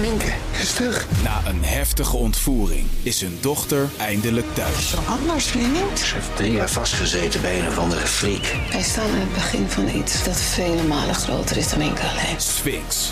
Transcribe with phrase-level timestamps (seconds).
[0.00, 1.06] Minke is terug.
[1.22, 4.94] Na een heftige ontvoering is hun dochter eindelijk thuis.
[5.08, 5.98] Anders, vriend.
[5.98, 8.72] Ze heeft drie jaar vastgezeten bij een of andere freak.
[8.72, 12.40] Wij staan in het begin van iets dat vele malen groter is dan Minke alleen.
[12.40, 13.10] Sphinx.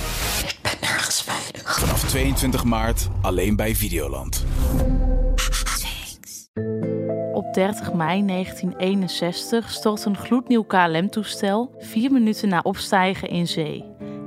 [0.48, 1.78] Ik ben nergens veilig.
[1.78, 4.44] Vanaf 22 maart alleen bij Videoland.
[7.32, 13.84] Op 30 mei 1961 stort een gloednieuw KLM-toestel vier minuten na opstijgen in zee.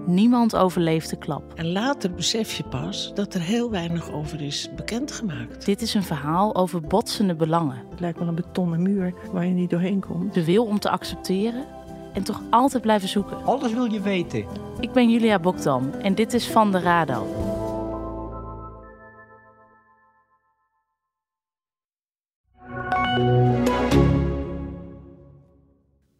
[0.09, 1.53] Niemand overleeft de klap.
[1.55, 5.65] En later besef je pas dat er heel weinig over is bekendgemaakt.
[5.65, 7.83] Dit is een verhaal over botsende belangen.
[7.89, 10.33] Het lijkt wel een betonnen muur waar je niet doorheen komt.
[10.33, 11.65] De wil om te accepteren
[12.13, 13.45] en toch altijd blijven zoeken.
[13.45, 14.45] Alles wil je weten.
[14.79, 17.48] Ik ben Julia Bokdam en dit is Van de Radar.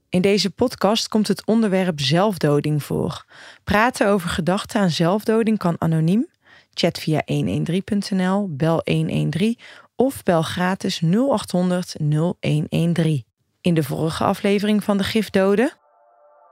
[0.10, 3.26] In deze podcast komt het onderwerp zelfdoding voor.
[3.64, 6.28] Praten over gedachten aan zelfdoding kan anoniem.
[6.74, 9.58] Chat via 113.nl, bel 113
[9.96, 13.24] of bel gratis 0800 0113.
[13.62, 15.72] In de vorige aflevering van de Gifdoden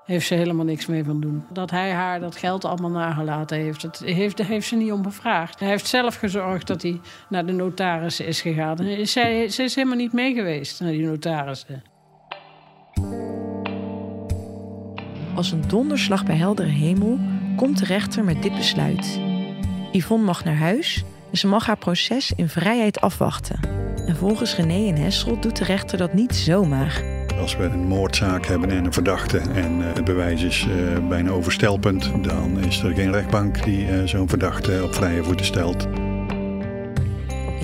[0.06, 1.46] Heeft ze helemaal niks mee van doen.
[1.54, 5.60] Dat hij haar dat geld allemaal nagelaten heeft, dat heeft, heeft ze niet om gevraagd.
[5.60, 8.78] Hij heeft zelf gezorgd dat hij naar de notaris is gegaan.
[9.08, 11.84] Zij, ze is helemaal niet mee geweest naar die notarissen.
[15.38, 17.20] Als een donderslag bij heldere hemel
[17.56, 19.20] komt de rechter met dit besluit.
[19.92, 23.60] Yvonne mag naar huis en ze mag haar proces in vrijheid afwachten.
[24.08, 27.04] En volgens René en Hessel doet de rechter dat niet zomaar.
[27.40, 31.30] Als we een moordzaak hebben en een verdachte en eh, het bewijs is eh, bijna
[31.30, 35.88] overstelpend, dan is er geen rechtbank die eh, zo'n verdachte op vrije voeten stelt.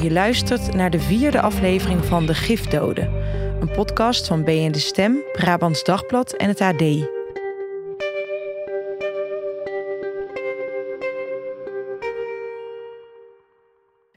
[0.02, 3.10] Je luistert naar de vierde aflevering van De Gifdoden.
[3.60, 6.84] Een podcast van BN De Stem, Brabants Dagblad en het AD.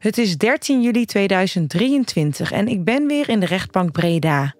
[0.06, 4.54] Het is 13 juli 2023 en ik ben weer in de rechtbank Breda.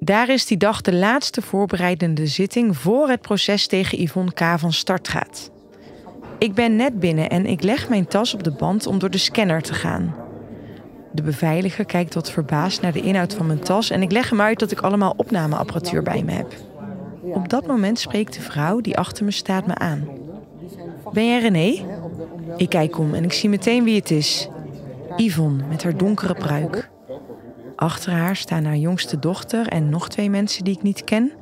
[0.00, 4.58] Daar is die dag de laatste voorbereidende zitting voor het proces tegen Yvonne K.
[4.58, 5.50] van start gaat.
[6.38, 9.18] Ik ben net binnen en ik leg mijn tas op de band om door de
[9.18, 10.14] scanner te gaan.
[11.12, 14.40] De beveiliger kijkt wat verbaasd naar de inhoud van mijn tas en ik leg hem
[14.40, 16.54] uit dat ik allemaal opnameapparatuur bij me heb.
[17.22, 20.08] Op dat moment spreekt de vrouw die achter me staat me aan.
[21.12, 21.84] Ben jij René?
[22.56, 24.48] Ik kijk om en ik zie meteen wie het is.
[25.16, 26.90] Yvonne met haar donkere pruik.
[27.76, 31.32] Achter haar staan haar jongste dochter en nog twee mensen die ik niet ken.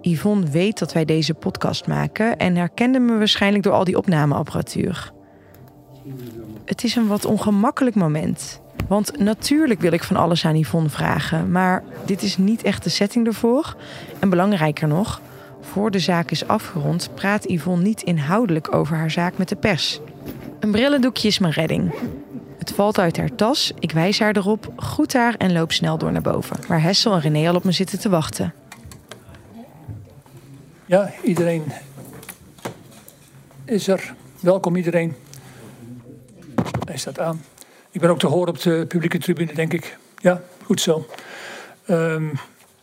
[0.00, 5.12] Yvonne weet dat wij deze podcast maken en herkende me waarschijnlijk door al die opnameapparatuur.
[6.64, 8.60] Het is een wat ongemakkelijk moment.
[8.88, 12.90] Want natuurlijk wil ik van alles aan Yvonne vragen, maar dit is niet echt de
[12.90, 13.76] setting ervoor.
[14.18, 15.20] En belangrijker nog,
[15.60, 20.00] voor de zaak is afgerond, praat Yvonne niet inhoudelijk over haar zaak met de pers.
[20.60, 21.92] Een brillendoekje is mijn redding.
[22.60, 26.12] Het valt uit haar tas, ik wijs haar erop, groet haar en loop snel door
[26.12, 28.54] naar boven, waar Hessel en René al op me zitten te wachten.
[30.86, 31.64] Ja, iedereen
[33.64, 34.14] is er.
[34.40, 35.16] Welkom iedereen.
[36.84, 37.42] Hij staat aan.
[37.90, 39.98] Ik ben ook te horen op de publieke tribune, denk ik.
[40.18, 41.06] Ja, goed zo.
[41.86, 42.34] Ehm,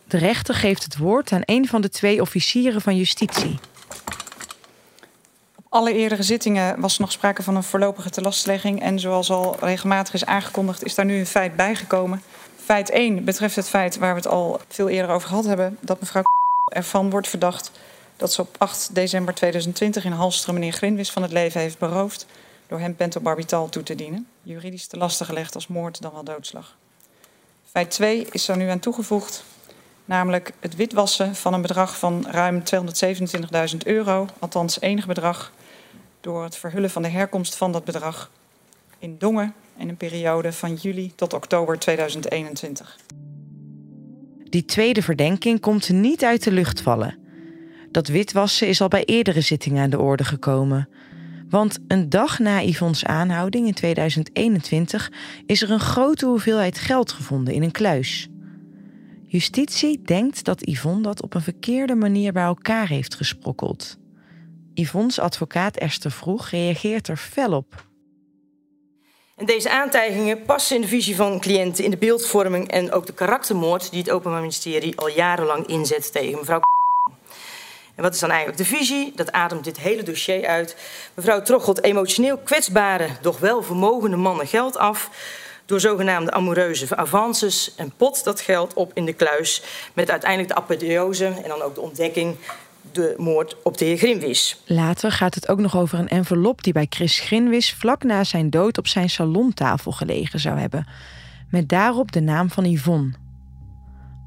[0.06, 3.58] De rechter geeft het woord aan een van de twee officieren van justitie.
[5.68, 8.82] Alle eerdere zittingen was nog sprake van een voorlopige telastlegging.
[8.82, 12.22] En zoals al regelmatig is aangekondigd, is daar nu een feit bijgekomen.
[12.56, 16.00] Feit 1 betreft het feit waar we het al veel eerder over gehad hebben: dat
[16.00, 16.22] mevrouw
[16.72, 17.70] ervan wordt verdacht
[18.16, 22.26] dat ze op 8 december 2020 in Halsteren meneer Grinwis van het leven heeft beroofd.
[22.66, 24.28] door hem pentobarbital toe te dienen.
[24.42, 26.76] Juridisch te lasten gelegd als moord dan wel doodslag.
[27.64, 29.44] Feit 2 is er nu aan toegevoegd
[30.08, 32.62] namelijk het witwassen van een bedrag van ruim
[33.72, 35.52] 227.000 euro, althans enig bedrag,
[36.20, 38.30] door het verhullen van de herkomst van dat bedrag
[38.98, 42.98] in Dongen in een periode van juli tot oktober 2021.
[44.44, 47.18] Die tweede verdenking komt niet uit de lucht vallen.
[47.90, 50.88] Dat witwassen is al bij eerdere zittingen aan de orde gekomen.
[51.48, 55.12] Want een dag na Yvonne's aanhouding in 2021
[55.46, 58.28] is er een grote hoeveelheid geld gevonden in een kluis.
[59.26, 63.98] Justitie denkt dat Yvonne dat op een verkeerde manier bij elkaar heeft gesprokkeld.
[64.78, 67.86] Yvonne's advocaat Esther Vroeg reageert er fel op.
[69.36, 73.12] En deze aantijgingen passen in de visie van cliënten in de beeldvorming en ook de
[73.12, 76.60] karaktermoord die het Openbaar Ministerie al jarenlang inzet tegen mevrouw.
[77.94, 79.12] En wat is dan eigenlijk de visie?
[79.14, 80.76] Dat ademt dit hele dossier uit.
[81.14, 85.10] Mevrouw troggelt emotioneel kwetsbare, doch wel vermogende mannen geld af
[85.66, 89.62] door zogenaamde amoureuze avances en pot dat geld op in de kluis
[89.94, 92.36] met uiteindelijk de apotheose en dan ook de ontdekking
[92.92, 94.62] de moord op de heer Grimwis.
[94.66, 98.50] Later gaat het ook nog over een envelop die bij Chris Grinwis vlak na zijn
[98.50, 100.86] dood op zijn salontafel gelegen zou hebben.
[101.50, 103.12] Met daarop de naam van Yvonne.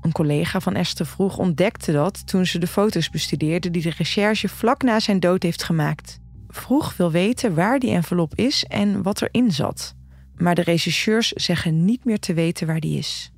[0.01, 4.47] Een collega van Esther Vroeg ontdekte dat toen ze de foto's bestudeerde die de recherche
[4.47, 6.19] vlak na zijn dood heeft gemaakt.
[6.49, 9.95] Vroeg wil weten waar die envelop is en wat erin zat.
[10.35, 13.31] Maar de rechercheurs zeggen niet meer te weten waar die is.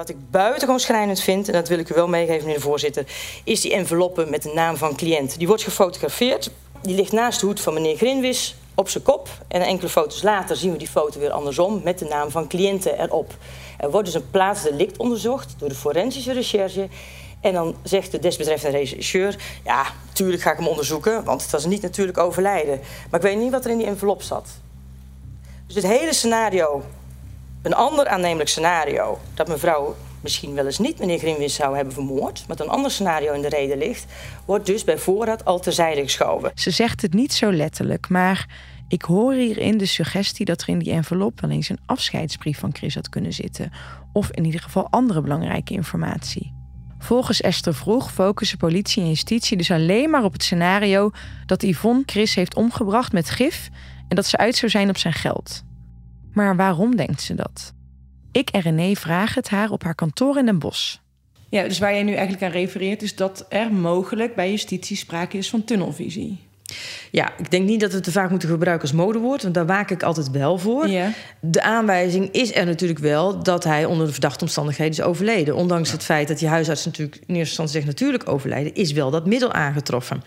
[0.00, 3.06] Wat ik buitengewoon schrijnend vind, en dat wil ik u wel meegeven, meneer de voorzitter,
[3.44, 5.38] is die enveloppe met de naam van cliënt.
[5.38, 6.50] Die wordt gefotografeerd.
[6.82, 9.28] Die ligt naast de hoed van meneer Grinwis op zijn kop.
[9.48, 13.00] En enkele foto's later zien we die foto weer andersom met de naam van cliënten
[13.00, 13.34] erop.
[13.78, 16.88] Er wordt dus een plaatsdelict onderzocht door de forensische recherche.
[17.40, 19.36] En dan zegt de desbetreffende rechercheur...
[19.64, 22.80] ja, tuurlijk ga ik hem onderzoeken, want het was niet natuurlijk overlijden.
[23.10, 24.48] Maar ik weet niet wat er in die envelop zat.
[25.66, 26.82] Dus het hele scenario,
[27.62, 29.18] een ander aannemelijk scenario...
[29.34, 32.44] dat mevrouw misschien wel eens niet meneer Grimwis zou hebben vermoord...
[32.48, 34.06] maar een ander scenario in de reden ligt...
[34.44, 36.52] wordt dus bij voorraad al terzijde geschoven.
[36.54, 38.46] Ze zegt het niet zo letterlijk, maar
[38.88, 42.74] ik hoor hierin de suggestie dat er in die envelop wel eens een afscheidsbrief van
[42.74, 43.72] Chris had kunnen zitten.
[44.12, 46.52] Of in ieder geval andere belangrijke informatie.
[46.98, 51.10] Volgens Esther Vroeg focussen politie en justitie dus alleen maar op het scenario
[51.46, 53.68] dat Yvonne Chris heeft omgebracht met gif
[54.08, 55.62] en dat ze uit zou zijn op zijn geld.
[56.32, 57.72] Maar waarom denkt ze dat?
[58.32, 60.96] Ik en René vragen het haar op haar kantoor in Den Bosch.
[61.48, 65.36] Ja, dus waar jij nu eigenlijk aan refereert, is dat er mogelijk bij justitie sprake
[65.36, 66.38] is van tunnelvisie.
[67.10, 69.66] Ja, ik denk niet dat we het te vaak moeten gebruiken als modewoord, want daar
[69.66, 70.88] waak ik altijd wel voor.
[70.88, 71.12] Ja.
[71.40, 75.56] De aanwijzing is er natuurlijk wel dat hij onder de verdachte omstandigheden is overleden.
[75.56, 79.10] Ondanks het feit dat die huisarts natuurlijk in eerste instantie zegt natuurlijk overlijden, is wel
[79.10, 80.22] dat middel aangetroffen.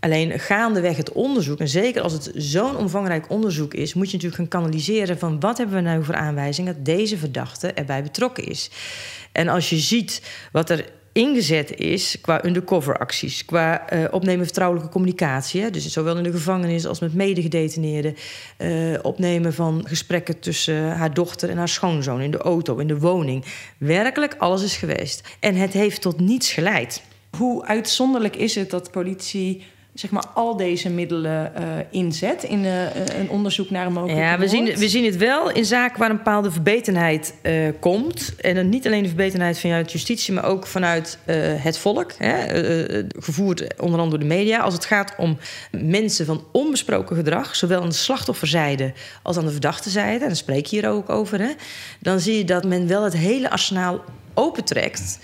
[0.00, 4.42] Alleen gaandeweg het onderzoek, en zeker als het zo'n omvangrijk onderzoek is, moet je natuurlijk
[4.42, 8.70] gaan kanaliseren van wat hebben we nou voor aanwijzing dat deze verdachte erbij betrokken is.
[9.32, 15.62] En als je ziet wat er ingezet is qua undercover-acties, qua uh, opnemen vertrouwelijke communicatie.
[15.62, 15.70] Hè?
[15.70, 18.16] Dus zowel in de gevangenis als met medegedetineerden.
[18.58, 22.98] Uh, opnemen van gesprekken tussen haar dochter en haar schoonzoon in de auto, in de
[22.98, 23.44] woning.
[23.78, 25.28] Werkelijk, alles is geweest.
[25.40, 27.02] En het heeft tot niets geleid.
[27.36, 29.64] Hoe uitzonderlijk is het dat politie
[29.94, 34.38] zeg maar, al deze middelen uh, inzet in uh, een onderzoek naar een mogelijke Ja,
[34.38, 38.34] we zien, we zien het wel in zaken waar een bepaalde verbetenheid uh, komt.
[38.40, 41.18] En dan niet alleen de verbetenheid vanuit justitie, maar ook vanuit
[41.62, 42.12] het volk.
[42.18, 42.46] Hè,
[43.18, 44.58] gevoerd onder andere door de media.
[44.58, 45.38] Als het gaat om
[45.70, 50.36] mensen van onbesproken gedrag, zowel aan de slachtofferzijde als aan de verdachte zijde, en daar
[50.36, 51.50] spreek je hier ook over, hè,
[51.98, 54.04] dan zie je dat men wel het hele arsenaal
[54.34, 55.18] opentrekt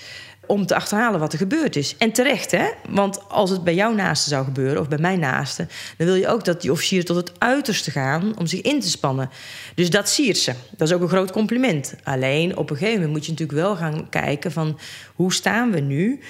[0.47, 1.97] om te achterhalen wat er gebeurd is.
[1.99, 2.67] En terecht, hè?
[2.89, 5.67] Want als het bij jouw naaste zou gebeuren, of bij mijn naaste...
[5.97, 8.89] dan wil je ook dat die officier tot het uiterste gaan om zich in te
[8.89, 9.31] spannen.
[9.75, 10.53] Dus dat siert ze.
[10.77, 11.95] Dat is ook een groot compliment.
[12.05, 14.79] Alleen, op een gegeven moment moet je natuurlijk wel gaan kijken van...
[15.15, 16.21] hoe staan we nu?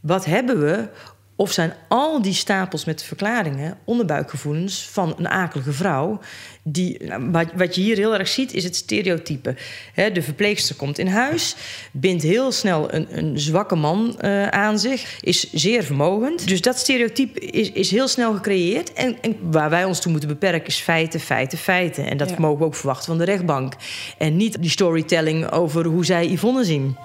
[0.00, 0.88] Wat hebben we
[1.36, 6.20] of zijn al die stapels met verklaringen onderbuikgevoelens van een akelige vrouw?
[6.62, 9.54] Die, nou, wat, je hier heel erg ziet, is het stereotype.
[9.94, 11.56] de verpleegster komt in huis,
[11.92, 16.48] bindt heel snel een, een zwakke man uh, aan zich, is zeer vermogend.
[16.48, 18.92] Dus dat stereotype is, is heel snel gecreëerd.
[18.92, 22.10] En, en, waar wij ons toe moeten beperken is feiten, feiten, feiten.
[22.10, 22.36] En dat ja.
[22.38, 23.74] mogen we ook verwachten van de rechtbank.
[24.18, 26.96] En niet die storytelling over hoe zij Yvonne zien.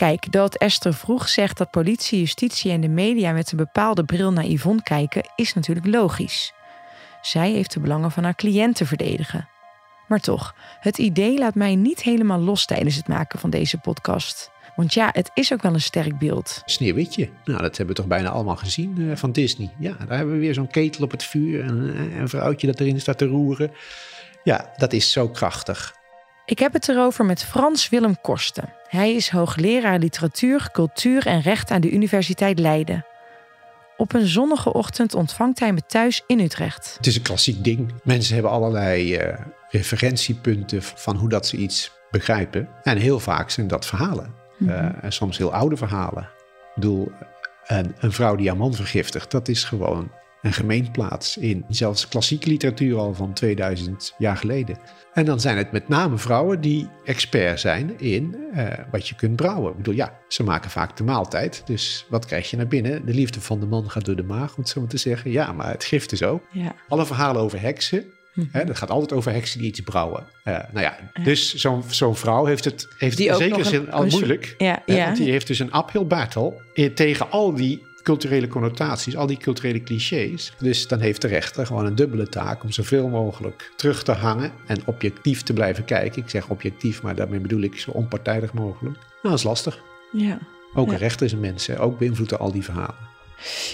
[0.00, 4.32] Kijk, dat Esther vroeg zegt dat politie, justitie en de media met een bepaalde bril
[4.32, 6.52] naar Yvonne kijken, is natuurlijk logisch.
[7.22, 9.48] Zij heeft de belangen van haar cliënt te verdedigen.
[10.08, 14.50] Maar toch, het idee laat mij niet helemaal los tijdens het maken van deze podcast.
[14.76, 16.62] Want ja, het is ook wel een sterk beeld.
[16.64, 19.70] Sneeuwwitje, nou dat hebben we toch bijna allemaal gezien uh, van Disney.
[19.78, 23.00] Ja, daar hebben we weer zo'n ketel op het vuur en een vrouwtje dat erin
[23.00, 23.72] staat te roeren.
[24.44, 25.98] Ja, dat is zo krachtig.
[26.50, 28.72] Ik heb het erover met Frans Willem Korsten.
[28.88, 33.06] Hij is hoogleraar literatuur, cultuur en recht aan de Universiteit Leiden.
[33.96, 36.94] Op een zonnige ochtend ontvangt hij me thuis in Utrecht.
[36.96, 37.92] Het is een klassiek ding.
[38.02, 39.34] Mensen hebben allerlei uh,
[39.68, 42.68] referentiepunten van hoe dat ze iets begrijpen.
[42.82, 44.34] En heel vaak zijn dat verhalen.
[44.58, 44.76] Mm -hmm.
[44.76, 46.22] uh, en soms heel oude verhalen.
[46.22, 47.12] Ik bedoel,
[47.66, 50.10] een, een vrouw die haar man vergiftigt, dat is gewoon
[50.42, 54.78] een gemeenplaats in zelfs klassieke literatuur al van 2000 jaar geleden.
[55.12, 59.36] En dan zijn het met name vrouwen die expert zijn in uh, wat je kunt
[59.36, 59.70] brouwen.
[59.70, 61.62] Ik bedoel, ja, ze maken vaak de maaltijd.
[61.64, 63.06] Dus wat krijg je naar binnen?
[63.06, 65.30] De liefde van de man gaat door de maag, om het zo maar te zeggen.
[65.30, 66.42] Ja, maar het gift is ook.
[66.52, 66.74] Ja.
[66.88, 68.04] Alle verhalen over heksen.
[68.32, 68.48] -hmm.
[68.52, 70.24] Hè, dat gaat altijd over heksen die iets brouwen.
[70.44, 71.22] Uh, nou ja, ja.
[71.22, 74.54] dus zo'n zo'n vrouw heeft het heeft die in zekere zin al moeilijk.
[74.58, 75.04] Ja, hè, ja.
[75.04, 76.54] Want die heeft dus een uphill battle
[76.94, 80.52] tegen al die culturele connotaties, al die culturele clichés.
[80.58, 84.52] Dus dan heeft de rechter gewoon een dubbele taak om zoveel mogelijk terug te hangen
[84.66, 86.22] en objectief te blijven kijken.
[86.22, 88.96] Ik zeg objectief, maar daarmee bedoel ik zo onpartijdig mogelijk.
[88.96, 89.82] Nou, dat is lastig.
[90.12, 90.38] Ja.
[90.74, 90.92] Ook Ja.
[90.92, 91.80] een rechter is een mens, hè.
[91.80, 93.08] ook beïnvloeden al die verhalen.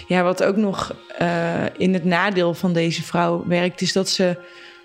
[0.08, 4.36] Ja, wat ook nog eh, in het nadeel van deze vrouw werkt, is dat ze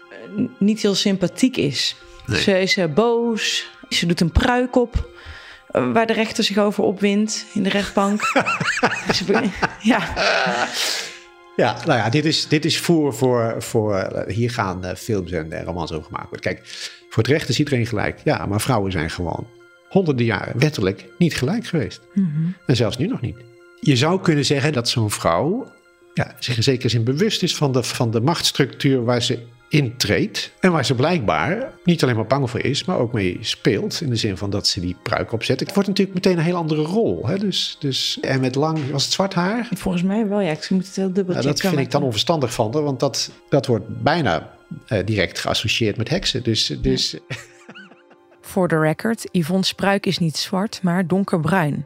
[0.10, 1.96] eh, niet heel sympathiek is.
[2.26, 2.42] Nee.
[2.42, 5.10] Ze is eh, boos, ze doet een pruik op,
[5.72, 8.22] waar de rechter zich over opwindt in de rechtbank.
[9.28, 9.50] Be-
[9.82, 10.13] ja.
[11.56, 15.32] Ja, nou ja, dit is, dit is voor, voor, voor eh, hier gaan eh, films
[15.32, 16.54] en eh, romans over gemaakt worden.
[16.54, 16.68] Kijk,
[17.10, 18.20] voor het recht is iedereen gelijk.
[18.24, 19.48] Ja, maar vrouwen zijn gewoon
[19.90, 22.01] honderden jaren wettelijk niet gelijk geweest.
[22.66, 23.38] En zelfs nu nog niet.
[23.80, 25.72] Je zou kunnen zeggen dat zo'n vrouw
[26.13, 29.40] ja, zich in zekere zin bewust is van de, van de machtsstructuur waar ze
[29.72, 30.51] intreedt.
[30.60, 34.01] En waar ze blijkbaar niet alleen maar bang voor is, maar ook mee speelt.
[34.01, 35.60] In de zin van dat ze die pruik opzet.
[35.60, 37.28] Het wordt natuurlijk meteen een heel andere rol.
[37.28, 37.38] Hè?
[37.38, 39.68] Dus, dus, en met lang, was het zwart haar?
[39.74, 40.51] Volgens mij wel, ja.
[40.51, 43.32] Ik moet het heel dubbel Ja, dat vind ik dan onverstandig van haar, want dat,
[43.50, 44.54] dat wordt bijna
[44.88, 46.44] eh, direct geassocieerd met heksen.
[46.44, 47.16] Dus, dus
[48.42, 51.86] Voor de record, Yvonne Spruik is niet zwart, maar donkerbruin.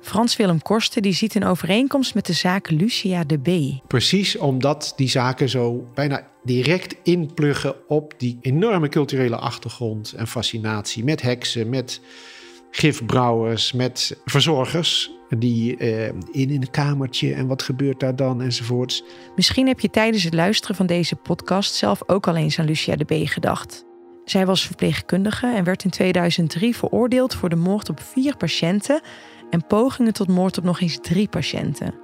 [0.00, 3.80] Frans Willem Korsten die ziet een overeenkomst met de zaak Lucia de B.
[3.88, 11.04] precies omdat die zaken zo bijna direct inpluggen op die enorme culturele achtergrond en fascinatie
[11.04, 12.00] met heksen, met
[12.70, 15.10] gifbrouwers, met verzorgers.
[15.38, 19.04] Die eh, in, in een kamertje en wat gebeurt daar dan enzovoorts.
[19.36, 22.96] Misschien heb je tijdens het luisteren van deze podcast zelf ook al eens aan Lucia
[22.96, 23.84] de B gedacht.
[24.24, 29.00] Zij was verpleegkundige en werd in 2003 veroordeeld voor de moord op vier patiënten
[29.50, 31.94] en pogingen tot moord op nog eens drie patiënten.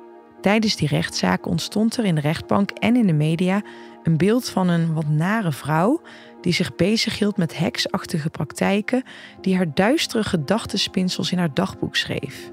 [0.40, 3.62] Tijdens die rechtszaak ontstond er in de rechtbank en in de media
[4.02, 6.00] een beeld van een wat nare vrouw
[6.40, 9.02] die zich bezighield met heksachtige praktijken,
[9.40, 12.50] die haar duistere gedachtenspinsels in haar dagboek schreef.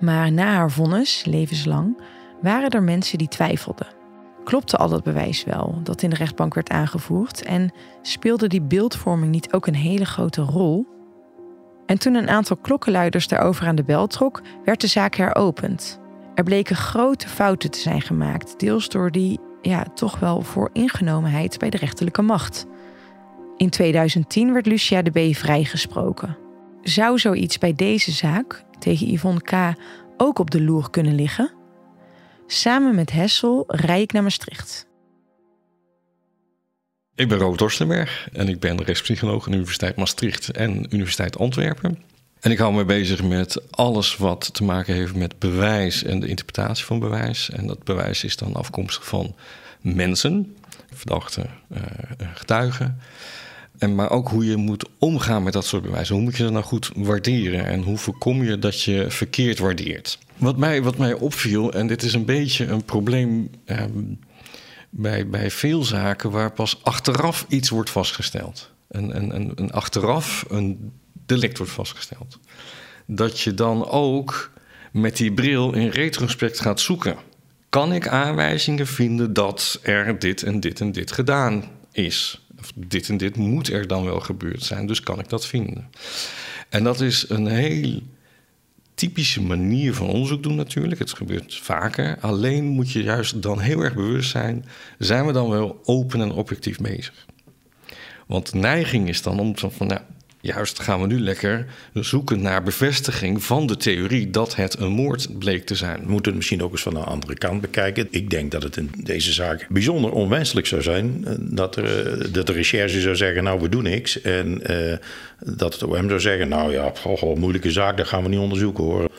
[0.00, 2.00] Maar na haar vonnis, levenslang,
[2.40, 3.86] waren er mensen die twijfelden.
[4.44, 9.30] Klopte al dat bewijs wel dat in de rechtbank werd aangevoerd en speelde die beeldvorming
[9.30, 10.86] niet ook een hele grote rol?
[11.86, 16.00] En toen een aantal klokkenluiders daarover aan de bel trok, werd de zaak heropend.
[16.38, 21.70] Er bleken grote fouten te zijn gemaakt, deels door die ja, toch wel vooringenomenheid bij
[21.70, 22.66] de rechterlijke macht.
[23.56, 25.34] In 2010 werd Lucia de B.
[25.34, 26.36] vrijgesproken.
[26.82, 29.80] Zou zoiets bij deze zaak tegen Yvonne K.
[30.16, 31.52] ook op de loer kunnen liggen?
[32.46, 34.86] Samen met Hessel rij ik naar Maastricht.
[37.14, 41.98] Ik ben Robert Dorstenberg en ik ben rechtspsycholoog aan de Universiteit Maastricht en Universiteit Antwerpen.
[42.40, 46.28] En ik hou me bezig met alles wat te maken heeft met bewijs en de
[46.28, 47.50] interpretatie van bewijs.
[47.50, 49.34] En dat bewijs is dan afkomstig van
[49.80, 50.56] mensen,
[50.92, 51.82] verdachten, eh,
[52.34, 52.98] getuigen.
[53.78, 56.14] En maar ook hoe je moet omgaan met dat soort bewijzen.
[56.14, 60.18] Hoe moet je dat nou goed waarderen en hoe voorkom je dat je verkeerd waardeert?
[60.36, 64.02] Wat mij, wat mij opviel, en dit is een beetje een probleem ehm,
[64.90, 68.70] bij, bij veel zaken waar pas achteraf iets wordt vastgesteld.
[68.88, 70.92] En, en, en, achteraf een
[71.28, 72.38] delict wordt vastgesteld.
[73.06, 74.50] Dat je dan ook
[74.92, 77.16] met die bril in retrospect gaat zoeken.
[77.68, 82.46] Kan ik aanwijzingen vinden dat er dit en dit en dit gedaan is?
[82.58, 85.90] Of dit en dit moet er dan wel gebeurd zijn, dus kan ik dat vinden.
[86.68, 88.00] En dat is een heel
[88.94, 90.98] typische manier van onderzoek doen natuurlijk.
[90.98, 92.18] Het gebeurt vaker.
[92.20, 94.64] Alleen moet je juist dan heel erg bewust zijn...
[94.98, 97.26] zijn we dan wel open en objectief bezig?
[98.26, 99.86] Want de neiging is dan om van...
[99.86, 100.00] Nou,
[100.40, 104.30] juist gaan we nu lekker zoeken naar bevestiging van de theorie...
[104.30, 106.00] dat het een moord bleek te zijn.
[106.00, 108.08] We moeten het misschien ook eens van de andere kant bekijken.
[108.10, 111.24] Ik denk dat het in deze zaak bijzonder onwenselijk zou zijn...
[111.24, 114.20] eh, dat, er, eh, dat de recherche zou zeggen, nou, we doen niks.
[114.20, 114.96] En eh,
[115.56, 118.84] dat het OM zou zeggen, nou ja, goh, moeilijke zaak, dat gaan we niet onderzoeken
[118.84, 119.10] hoor.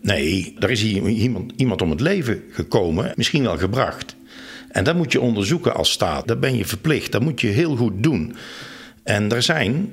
[0.00, 4.16] Nee, er is iemand, iemand om het leven gekomen, misschien wel gebracht.
[4.70, 6.28] En dat moet je onderzoeken als staat.
[6.28, 8.36] Dat ben je verplicht, dat moet je heel goed doen.
[9.02, 9.92] En er zijn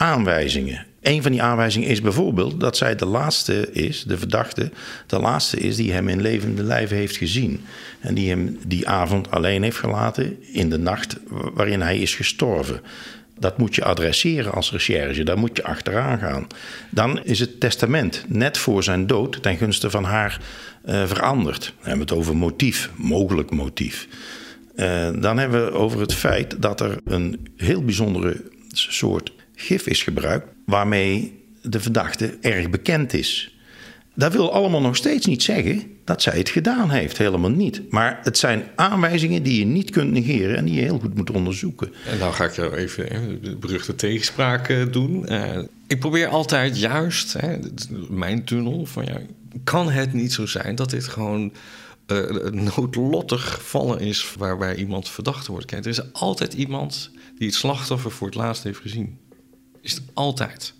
[0.00, 0.86] aanwijzingen.
[1.02, 4.70] Een van die aanwijzingen is bijvoorbeeld dat zij de laatste is, de verdachte,
[5.06, 7.60] de laatste is die hem in levende lijven heeft gezien.
[8.00, 12.80] En die hem die avond alleen heeft gelaten in de nacht waarin hij is gestorven.
[13.38, 16.46] Dat moet je adresseren als recherche, daar moet je achteraan gaan.
[16.90, 20.40] Dan is het testament net voor zijn dood ten gunste van haar
[20.88, 21.64] uh, veranderd.
[21.64, 24.08] Dan hebben we het over motief, mogelijk motief.
[24.76, 28.36] Uh, dan hebben we over het feit dat er een heel bijzondere
[28.72, 33.54] soort gif is gebruikt waarmee de verdachte erg bekend is.
[34.14, 37.82] Dat wil allemaal nog steeds niet zeggen dat zij het gedaan heeft, helemaal niet.
[37.90, 41.30] Maar het zijn aanwijzingen die je niet kunt negeren en die je heel goed moet
[41.30, 41.92] onderzoeken.
[42.06, 45.32] En nou ga ik jou even de beruchte tegenspraak doen.
[45.32, 47.36] Uh, ik probeer altijd juist,
[48.08, 49.20] mijn tunnel, van ja,
[49.64, 51.52] kan het niet zo zijn dat dit gewoon
[52.06, 55.66] uh, noodlottig gevallen is waarbij iemand verdacht wordt?
[55.66, 59.18] Kijk, er is altijd iemand die het slachtoffer voor het laatst heeft gezien.
[59.80, 60.74] Is het altijd.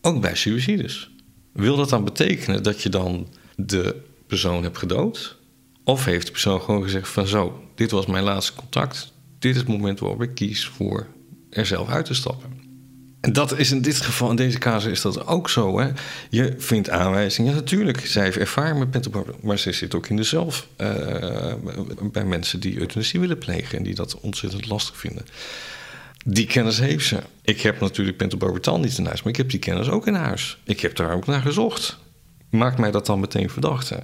[0.00, 1.10] Ook bij suicides.
[1.52, 5.36] Wil dat dan betekenen dat je dan de persoon hebt gedood?
[5.84, 9.12] Of heeft de persoon gewoon gezegd van zo, dit was mijn laatste contact.
[9.38, 11.06] Dit is het moment waarop ik kies voor
[11.50, 12.58] er zelf uit te stappen.
[13.20, 15.78] En dat is in dit geval, in deze casus is dat ook zo.
[15.80, 15.90] Hè?
[16.30, 17.54] Je vindt aanwijzingen.
[17.54, 19.08] natuurlijk, zij heeft ervaring met.
[19.42, 20.68] Maar ze zit ook in de zelf.
[20.80, 21.52] Uh,
[22.12, 23.78] bij mensen die euthanasie willen plegen.
[23.78, 25.24] En die dat ontzettend lastig vinden.
[26.30, 27.18] Die kennis heeft ze.
[27.42, 29.22] Ik heb natuurlijk pentobarbital niet in huis.
[29.22, 30.58] Maar ik heb die kennis ook in huis.
[30.64, 31.98] Ik heb daar ook naar gezocht.
[32.50, 34.02] Maakt mij dat dan meteen verdachte?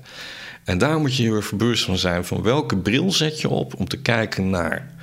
[0.65, 2.25] En daar moet je heel erg bewust van zijn.
[2.25, 4.95] Van welke bril zet je op om te kijken naar.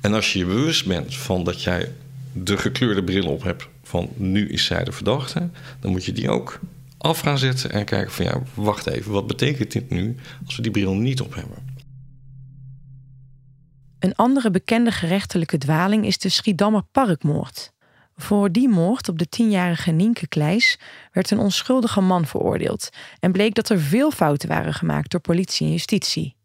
[0.00, 1.92] En als je je bewust bent van dat jij
[2.32, 5.48] de gekleurde bril op hebt van nu is zij de verdachte,
[5.80, 6.60] dan moet je die ook
[6.98, 10.62] af gaan zetten en kijken van ja, wacht even, wat betekent dit nu als we
[10.62, 11.56] die bril niet op hebben?
[14.00, 17.72] Een andere bekende gerechtelijke dwaling is de Schiedammer parkmoord.
[18.16, 20.78] Voor die moord op de tienjarige Nienke Kleis
[21.12, 22.88] werd een onschuldige man veroordeeld
[23.18, 26.36] en bleek dat er veel fouten waren gemaakt door politie en justitie.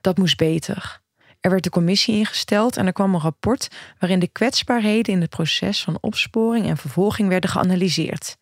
[0.00, 1.00] Dat moest beter.
[1.40, 3.68] Er werd een commissie ingesteld en er kwam een rapport
[3.98, 8.36] waarin de kwetsbaarheden in het proces van opsporing en vervolging werden geanalyseerd.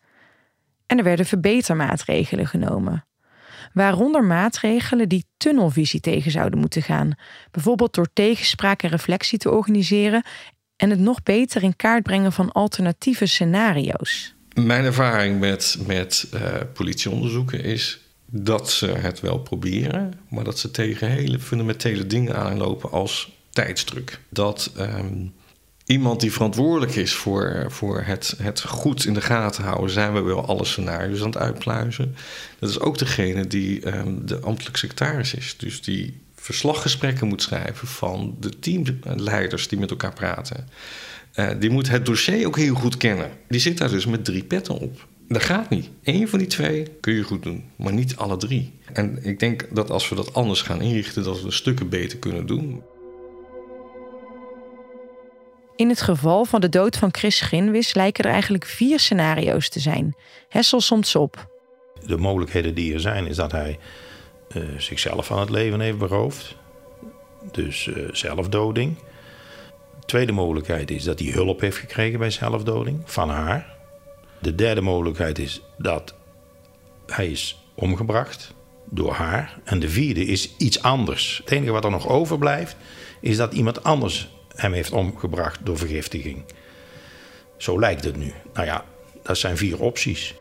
[0.85, 3.05] En er werden verbetermaatregelen genomen.
[3.73, 7.15] Waaronder maatregelen die tunnelvisie tegen zouden moeten gaan,
[7.51, 10.23] bijvoorbeeld door tegenspraak en reflectie te organiseren
[10.75, 14.35] en het nog beter in kaart brengen van alternatieve scenario's.
[14.53, 16.41] Mijn ervaring met, met uh,
[16.73, 22.91] politieonderzoeken is dat ze het wel proberen, maar dat ze tegen hele fundamentele dingen aanlopen
[22.91, 24.19] als tijdsdruk.
[24.29, 25.33] Dat um,
[25.87, 30.21] iemand die verantwoordelijk is voor, voor het, het goed in de gaten houden, zijn we
[30.21, 32.15] wel alle scenario's aan het uitpluizen.
[32.59, 37.87] Dat is ook degene die um, de ambtelijk secretaris is, dus die verslaggesprekken moet schrijven
[37.87, 40.67] van de teamleiders die met elkaar praten.
[41.35, 43.31] Uh, die moet het dossier ook heel goed kennen.
[43.47, 45.07] Die zit daar dus met drie petten op.
[45.27, 45.89] Dat gaat niet.
[46.03, 48.73] Eén van die twee kun je goed doen, maar niet alle drie.
[48.93, 52.45] En ik denk dat als we dat anders gaan inrichten, dat we stukken beter kunnen
[52.45, 52.81] doen.
[55.77, 59.79] In het geval van de dood van Chris Grinwis lijken er eigenlijk vier scenario's te
[59.79, 60.15] zijn.
[60.49, 61.47] Hessel somt ze op.
[62.05, 63.79] De mogelijkheden die er zijn, is dat hij
[64.55, 66.55] uh, zichzelf van het leven heeft beroofd.
[67.51, 68.97] Dus uh, zelfdoding.
[69.99, 73.75] De tweede mogelijkheid is dat hij hulp heeft gekregen bij zelfdoding van haar.
[74.39, 76.15] De derde mogelijkheid is dat
[77.05, 78.53] hij is omgebracht
[78.89, 79.59] door haar.
[79.63, 81.37] En de vierde is iets anders.
[81.37, 82.75] Het enige wat er nog overblijft
[83.21, 84.29] is dat iemand anders
[84.61, 86.43] hem heeft omgebracht door vergiftiging.
[87.57, 88.33] Zo lijkt het nu.
[88.53, 88.85] Nou ja,
[89.23, 90.35] dat zijn vier opties.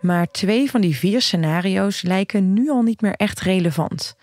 [0.00, 4.16] Maar twee van die vier scenario's lijken nu al niet meer echt relevant.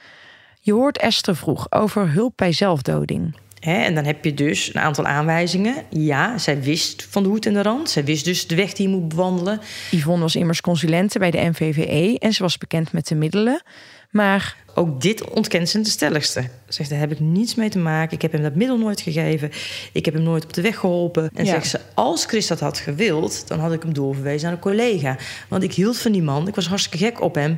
[0.61, 5.05] Je hoort Esther vroeg over hulp bij zelfdoding en dan heb je dus een aantal
[5.05, 5.75] aanwijzingen.
[5.89, 7.89] Ja, zij wist van de hoed en de rand.
[7.89, 9.59] Zij wist dus de weg die je moet bewandelen.
[9.91, 13.61] Yvonne was immers consulente bij de NVVE en ze was bekend met de middelen.
[14.15, 16.49] Maar ook dit ontkent ze de stelligste.
[16.67, 18.15] Zegt, daar heb ik niets mee te maken.
[18.15, 19.51] Ik heb hem dat middel nooit gegeven.
[19.93, 21.29] Ik heb hem nooit op de weg geholpen.
[21.33, 23.47] En zegt ze, als Chris dat had gewild...
[23.47, 25.17] dan had ik hem doorverwezen naar een collega.
[25.49, 26.47] Want ik hield van die man.
[26.47, 27.57] Ik was hartstikke gek op hem.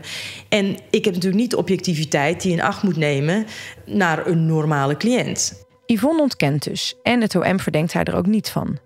[0.49, 3.45] En ik heb natuurlijk niet de objectiviteit die in acht moet nemen...
[3.85, 5.65] naar een normale cliënt.
[5.85, 8.77] Yvonne ontkent dus en het OM verdenkt haar er ook niet van.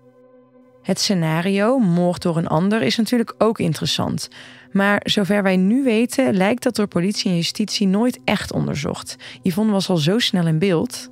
[0.82, 4.28] Het scenario, moord door een ander, is natuurlijk ook interessant.
[4.72, 9.16] Maar zover wij nu weten, lijkt dat door politie en justitie nooit echt onderzocht.
[9.42, 11.10] Yvonne was al zo snel in beeld.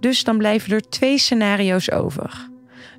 [0.00, 2.48] Dus dan blijven er twee scenario's over.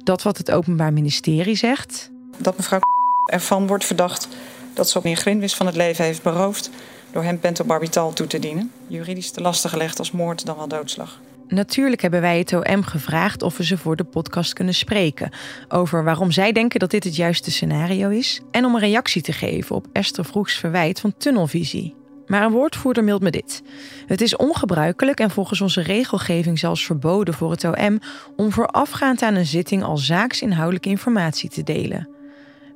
[0.04, 2.12] Dat wat het Openbaar Ministerie zegt.
[2.38, 2.80] Dat mevrouw
[3.32, 4.28] ervan wordt verdacht
[4.74, 6.70] dat ze op meneer Grinwis van het leven heeft beroofd
[7.12, 8.72] door hem pentobarbital toe te dienen.
[8.88, 11.20] Juridisch te lasten gelegd als moord dan wel doodslag.
[11.50, 15.32] Natuurlijk hebben wij het OM gevraagd of we ze voor de podcast kunnen spreken.
[15.68, 18.42] Over waarom zij denken dat dit het juiste scenario is.
[18.52, 21.96] En om een reactie te geven op Esther Vroegs verwijt van tunnelvisie.
[22.28, 23.62] Maar een woordvoerder mailt me dit.
[24.06, 28.00] Het is ongebruikelijk en volgens onze regelgeving zelfs verboden voor het OM
[28.36, 32.10] om voorafgaand aan een zitting al zaaksinhoudelijke informatie te delen.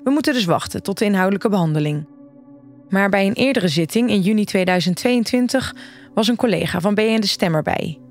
[0.03, 2.05] We moeten dus wachten tot de inhoudelijke behandeling.
[2.89, 5.75] Maar bij een eerdere zitting in juni 2022
[6.13, 8.02] was een collega van BN de Stem erbij.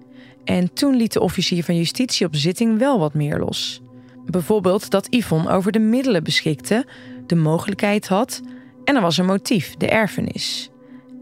[0.45, 3.83] En toen liet de officier van justitie op zitting wel wat meer los.
[4.27, 6.87] Bijvoorbeeld dat Yvonne over de middelen beschikte,
[7.27, 8.41] de mogelijkheid had
[8.85, 10.71] en er was een motief, de erfenis.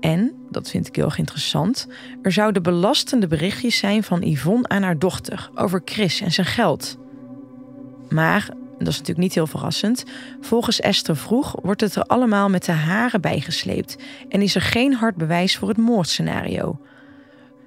[0.00, 1.86] En, dat vind ik heel erg interessant,
[2.22, 6.98] er zouden belastende berichtjes zijn van Yvonne aan haar dochter over Chris en zijn geld.
[8.08, 10.04] Maar, dat is natuurlijk niet heel verrassend,
[10.40, 13.96] volgens Esther Vroeg wordt het er allemaal met de haren bijgesleept
[14.28, 16.78] en is er geen hard bewijs voor het moordscenario.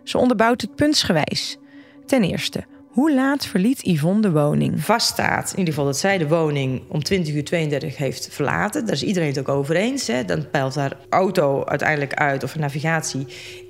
[0.03, 1.57] Ze onderbouwt het puntsgewijs.
[2.05, 4.83] Ten eerste, Hoe laat verliet Yvonne de woning?
[4.83, 8.85] Vaststaat in ieder geval dat zij de woning om 20 uur 32 heeft verlaten.
[8.85, 10.07] Daar is iedereen het ook over eens.
[10.07, 10.25] Hè.
[10.25, 13.25] Dan peilt haar auto uiteindelijk uit, of haar navigatie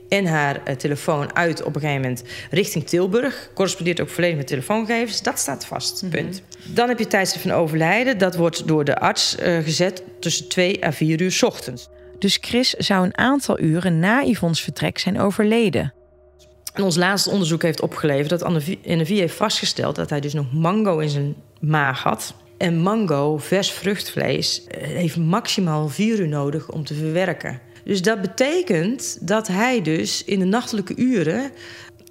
[0.09, 3.49] en haar uh, telefoon uit op een gegeven moment richting Tilburg.
[3.53, 5.21] Correspondeert ook volledig met telefoongegevens.
[5.21, 6.01] Dat staat vast.
[6.01, 6.19] Mm -hmm.
[6.19, 6.41] Punt.
[6.65, 8.17] Dan heb je tijdstip van overlijden.
[8.17, 11.89] Dat wordt door de arts uh, gezet tussen 2 à 4 uur s ochtends.
[12.19, 15.93] Dus Chris zou een aantal uren na Yvonne's vertrek zijn overleden.
[16.73, 18.47] En ons laatste onderzoek heeft opgeleverd dat
[18.83, 22.33] NFI heeft vastgesteld dat hij dus nog mango in zijn maag had.
[22.57, 27.59] En mango, vers vruchtvlees, heeft maximaal vier uur nodig om te verwerken.
[27.83, 31.51] Dus dat betekent dat hij dus in de nachtelijke uren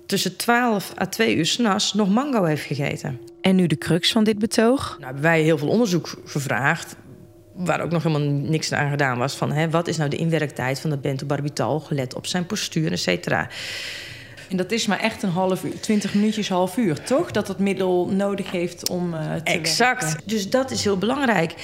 [0.07, 3.20] tussen 12 à 2 uur s'nachts nog mango heeft gegeten.
[3.40, 4.88] En nu de crux van dit betoog?
[4.90, 6.96] Nou, hebben wij heel veel onderzoek gevraagd.
[7.55, 9.35] Waar ook nog helemaal niks aan gedaan was.
[9.35, 13.01] Van hè, wat is nou de inwerktijd van dat bentobarbital gelet op zijn postuur, et
[13.01, 13.48] cetera.
[14.53, 17.31] En dat is maar echt een half uur, 20 minuutjes, half uur, toch?
[17.31, 20.05] Dat dat middel nodig heeft om uh, te Exact.
[20.05, 20.23] Werken.
[20.25, 21.55] Dus dat is heel belangrijk.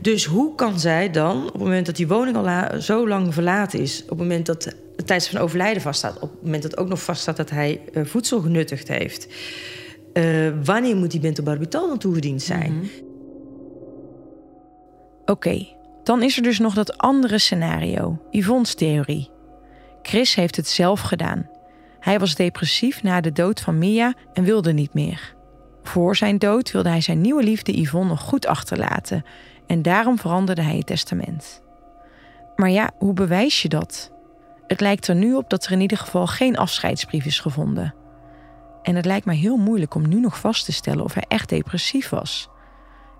[0.00, 3.80] Dus hoe kan zij dan, op het moment dat die woning al zo lang verlaten
[3.80, 4.02] is...
[4.02, 4.64] op het moment dat
[4.96, 6.14] het tijdstip van overlijden vaststaat...
[6.20, 9.26] op het moment dat ook nog vaststaat dat hij uh, voedsel genuttigd heeft...
[10.12, 12.72] Uh, wanneer moet die bentobarbital dan toegediend zijn?
[12.72, 12.90] Mm -hmm.
[15.20, 19.30] Oké, okay, dan is er dus nog dat andere scenario, Yvonne's theorie.
[20.02, 21.55] Chris heeft het zelf gedaan.
[22.06, 25.34] Hij was depressief na de dood van Mia en wilde niet meer.
[25.82, 29.24] Voor zijn dood wilde hij zijn nieuwe liefde Yvonne nog goed achterlaten
[29.66, 31.62] en daarom veranderde hij het testament.
[32.56, 34.12] Maar ja, hoe bewijs je dat?
[34.66, 37.94] Het lijkt er nu op dat er in ieder geval geen afscheidsbrief is gevonden.
[38.82, 41.48] En het lijkt mij heel moeilijk om nu nog vast te stellen of hij echt
[41.48, 42.48] depressief was.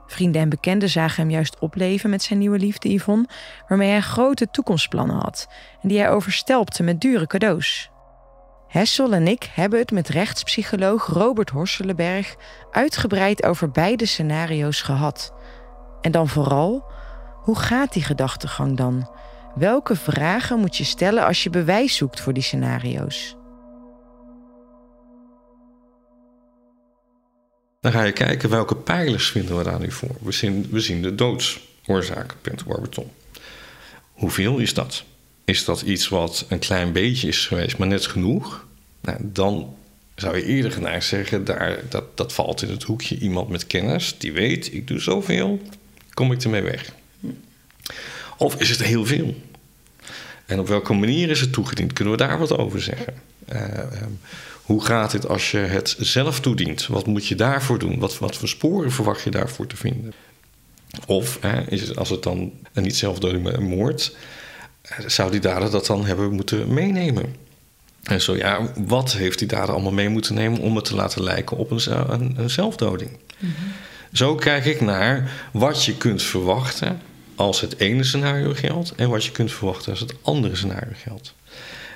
[0.06, 3.28] Vrienden en bekenden zagen hem juist opleven met zijn nieuwe liefde Yvonne,
[3.68, 5.48] waarmee hij grote toekomstplannen had
[5.82, 7.90] en die hij overstelpte met dure cadeaus.
[8.68, 12.36] Hessel en ik hebben het met rechtspsycholoog Robert Horselenberg
[12.70, 15.34] uitgebreid over beide scenario's gehad.
[16.00, 16.84] En dan vooral,
[17.42, 19.10] hoe gaat die gedachtegang dan?
[19.54, 23.36] Welke vragen moet je stellen als je bewijs zoekt voor die scenario's?
[27.80, 30.16] Dan ga je kijken welke pijlers vinden we daar nu voor.
[30.20, 33.14] We zien, we zien de doodsoorzaak, pentobarbital.
[34.12, 35.04] Hoeveel is dat?
[35.46, 38.66] Is dat iets wat een klein beetje is geweest, maar net genoeg?
[39.00, 39.74] Nou, dan
[40.14, 44.18] zou je eerder geneigd zeggen, daar, dat, dat valt in het hoekje iemand met kennis
[44.18, 45.60] die weet, ik doe zoveel,
[46.14, 46.92] kom ik ermee weg.
[48.38, 49.34] Of is het heel veel?
[50.46, 51.92] En op welke manier is het toegediend?
[51.92, 53.14] Kunnen we daar wat over zeggen?
[53.52, 54.20] Uh, um,
[54.62, 56.86] hoe gaat het als je het zelf toedient?
[56.86, 57.98] Wat moet je daarvoor doen?
[57.98, 60.12] Wat, wat voor sporen verwacht je daarvoor te vinden?
[61.06, 64.16] Of eh, is het, als het dan een niet zelfdoding maar een moord,
[65.06, 67.36] zou die dader dat dan hebben moeten meenemen?
[68.02, 71.22] En zo ja, wat heeft die dader allemaal mee moeten nemen om het te laten
[71.22, 73.10] lijken op een, een, een zelfdoding?
[73.10, 73.18] Mm
[73.58, 73.72] -hmm.
[74.12, 77.00] Zo kijk ik naar wat je kunt verwachten
[77.34, 81.34] als het ene scenario geldt en wat je kunt verwachten als het andere scenario geldt.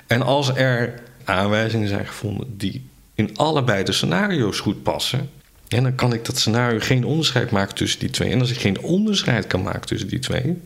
[0.07, 5.29] En als er aanwijzingen zijn gevonden die in allebei de scenario's goed passen,
[5.67, 8.31] en dan kan ik dat scenario geen onderscheid maken tussen die twee.
[8.31, 10.61] En als ik geen onderscheid kan maken tussen die twee,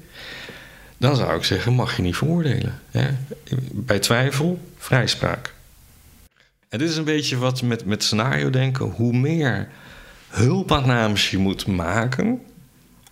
[0.98, 2.82] dan zou ik zeggen: mag je niet veroordelen.
[2.92, 3.08] Hè?
[3.72, 5.54] Bij twijfel, vrijspraak.
[6.70, 8.86] En dit is een beetje wat met, met scenario denken.
[8.86, 9.68] Hoe meer
[10.28, 12.42] hulpaannames je moet maken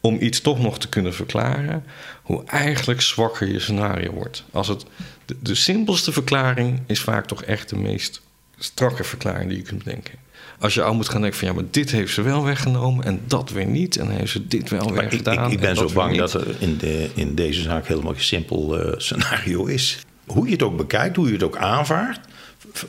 [0.01, 1.83] om iets toch nog te kunnen verklaren,
[2.21, 4.43] hoe eigenlijk zwakker je scenario wordt.
[4.51, 4.85] Als het,
[5.25, 8.21] de, de simpelste verklaring is vaak toch echt de meest
[8.57, 10.13] strakke verklaring die je kunt denken.
[10.59, 13.21] Als je al moet gaan denken van ja, maar dit heeft ze wel weggenomen en
[13.27, 13.97] dat weer niet.
[13.97, 15.45] En heeft ze dit wel weer gedaan.
[15.45, 18.23] Ik, ik ben en zo bang dat er in, de, in deze zaak helemaal geen
[18.23, 20.05] simpel uh, scenario is.
[20.25, 22.19] Hoe je het ook bekijkt, hoe je het ook aanvaardt,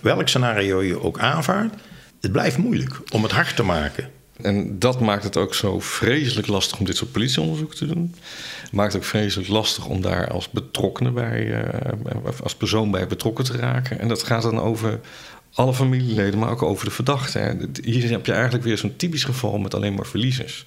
[0.00, 1.74] welk scenario je ook aanvaardt,
[2.20, 4.10] het blijft moeilijk om het hard te maken.
[4.42, 8.14] En dat maakt het ook zo vreselijk lastig om dit soort politieonderzoek te doen.
[8.72, 13.44] Maakt het ook vreselijk lastig om daar als betrokkenen bij, uh, als persoon bij betrokken
[13.44, 13.98] te raken.
[13.98, 15.00] En dat gaat dan over
[15.54, 17.68] alle familieleden, maar ook over de verdachte.
[17.82, 20.64] Hier heb je eigenlijk weer zo'n typisch geval met alleen maar verliezers.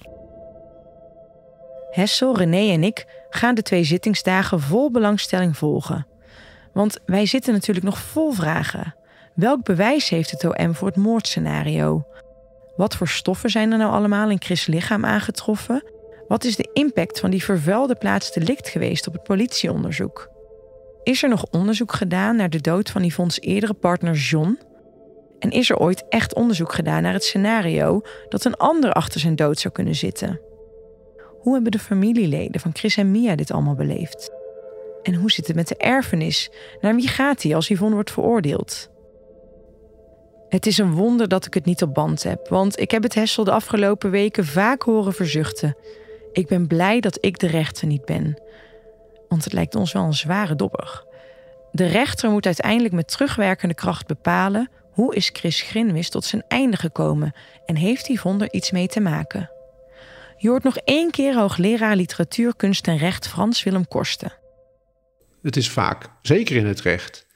[1.90, 6.06] Hessel, René en ik gaan de twee zittingsdagen vol belangstelling volgen.
[6.72, 8.94] Want wij zitten natuurlijk nog vol vragen.
[9.34, 12.06] Welk bewijs heeft het OM voor het moordscenario?
[12.76, 15.82] Wat voor stoffen zijn er nou allemaal in Chris' lichaam aangetroffen?
[16.28, 20.30] Wat is de impact van die vervuilde plaats delict geweest op het politieonderzoek?
[21.02, 24.58] Is er nog onderzoek gedaan naar de dood van Yvonne's eerdere partner John?
[25.38, 29.36] En is er ooit echt onderzoek gedaan naar het scenario dat een ander achter zijn
[29.36, 30.40] dood zou kunnen zitten?
[31.40, 34.30] Hoe hebben de familieleden van Chris en Mia dit allemaal beleefd?
[35.02, 36.50] En hoe zit het met de erfenis?
[36.80, 38.90] Naar wie gaat die als Yvonne wordt veroordeeld?
[40.48, 43.14] Het is een wonder dat ik het niet op band heb, want ik heb het
[43.14, 45.76] Hessel de afgelopen weken vaak horen verzuchten.
[46.32, 48.42] Ik ben blij dat ik de rechter niet ben.
[49.28, 51.04] Want het lijkt ons wel een zware dobber.
[51.72, 56.76] De rechter moet uiteindelijk met terugwerkende kracht bepalen hoe is Chris Grinwis tot zijn einde
[56.76, 57.32] gekomen
[57.66, 59.50] en heeft Yvonne er iets mee te maken.
[60.36, 64.32] Je hoort nog één keer hoogleraar literatuur, kunst en recht Frans Willem Korsten.
[65.42, 67.26] Het is vaak, zeker in het recht,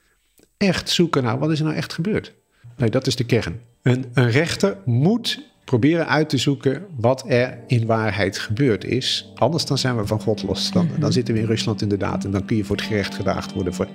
[0.57, 2.33] echt zoeken naar wat is er nou echt gebeurd.
[2.77, 3.61] Nee, dat is de kern.
[3.81, 9.31] Een, een rechter moet proberen uit te zoeken wat er in waarheid gebeurd is.
[9.35, 10.71] Anders dan zijn we van God los.
[10.71, 12.25] Dan, dan zitten we in Rusland inderdaad.
[12.25, 13.87] En dan kun je voor het gerecht gedaagd worden voor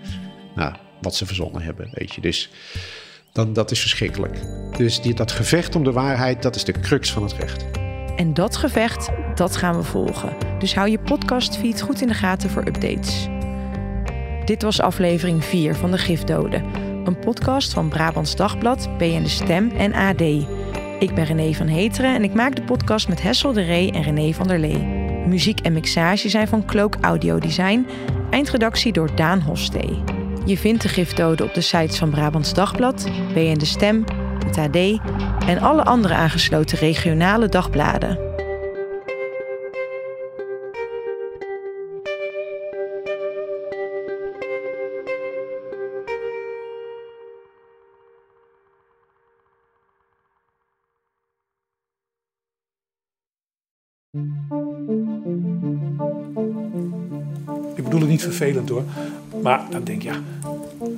[0.54, 1.88] nou, wat ze verzonnen hebben.
[1.92, 2.20] Weet je.
[2.20, 2.50] Dus
[3.38, 4.38] dan, dat is verschrikkelijk.
[4.76, 7.64] Dus die, dat gevecht om de waarheid, dat is de crux van het recht.
[8.16, 10.32] En dat gevecht, dat gaan we volgen.
[10.58, 13.28] Dus hou je podcastfeed goed in de gaten voor updates.
[14.44, 16.64] Dit was aflevering 4 van De Gifdoden.
[17.04, 20.20] Een podcast van Brabants Dagblad, BN De Stem en AD.
[20.98, 24.02] Ik ben René van Heteren en ik maak de podcast met Hessel de Ree en
[24.02, 24.84] René van der Lee.
[25.26, 27.86] Muziek en mixage zijn van Cloak Audio Design.
[28.30, 30.17] Eindredactie door Daan Hofstee.
[30.48, 34.04] Je vindt de gifdoden op de sites van Brabants Dagblad, BN De Stem,
[34.46, 34.76] het AD
[35.46, 38.18] en alle andere aangesloten regionale dagbladen.
[57.74, 58.84] Ik bedoel het niet vervelend hoor.
[59.42, 60.20] Maar dan denk je, ja,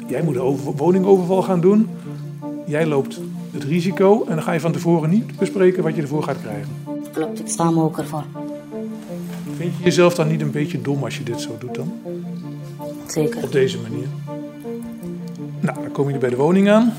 [0.06, 1.88] jij moet een woningoverval gaan doen.
[2.66, 6.22] Jij loopt het risico en dan ga je van tevoren niet bespreken wat je ervoor
[6.22, 6.68] gaat krijgen.
[7.12, 8.24] Klopt, ik sta me ook ervoor.
[9.56, 11.92] Vind je jezelf dan niet een beetje dom als je dit zo doet dan?
[13.06, 13.42] Zeker.
[13.42, 14.06] Op deze manier.
[15.60, 16.92] Nou, dan kom je bij de woning aan.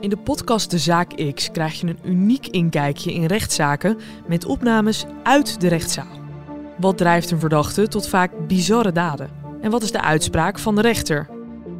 [0.00, 5.06] In de podcast De Zaak X krijg je een uniek inkijkje in rechtszaken met opnames
[5.22, 6.17] uit de rechtszaal.
[6.78, 9.30] Wat drijft een verdachte tot vaak bizarre daden?
[9.60, 11.28] En wat is de uitspraak van de rechter?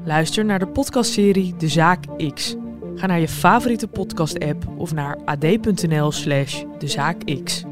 [0.05, 2.57] Luister naar de podcastserie De Zaak X.
[2.95, 7.65] Ga naar je favoriete podcast-app of naar ad.nl/slash De Zaak X.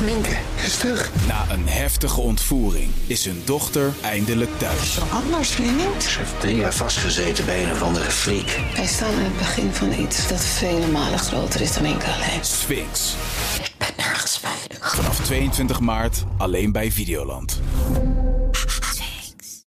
[0.00, 0.53] Minke is
[0.84, 1.10] terug.
[1.26, 4.98] Na een heftige ontvoering is hun dochter eindelijk thuis.
[5.10, 6.02] Anders, vriend.
[6.02, 8.58] Ze heeft drie jaar vastgezeten bij een of andere freak.
[8.76, 12.44] Wij staan in het begin van iets dat vele malen groter is dan enkel alleen.
[12.44, 13.14] Sphinx.
[13.62, 14.94] Ik ben nergens veilig.
[14.96, 17.60] Vanaf 22 maart alleen bij Videoland.